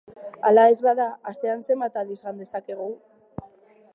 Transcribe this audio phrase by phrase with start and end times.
[0.47, 2.91] Hala ez bada, astean zenbat aldiz jan dezakegu?